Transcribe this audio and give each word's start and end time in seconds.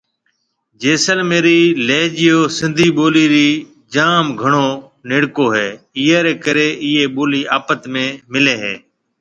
جيسلميري 0.81 1.61
لهجيو 1.87 2.39
سنڌي 2.57 2.87
ٻولي 2.97 3.25
ري 3.33 3.49
جام 3.93 4.25
گھڻو 4.41 4.67
نَيڙڪو 5.09 5.45
هيَ 5.55 5.69
ايئي 5.97 6.17
ري 6.25 6.33
ڪري 6.45 6.67
اَي 6.83 6.93
ٻولي 7.15 7.41
آپت 7.57 7.81
۾ 7.99 8.05
ملي 8.33 8.55
هيَ۔ 8.63 8.75